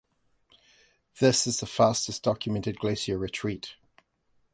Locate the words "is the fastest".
1.45-2.23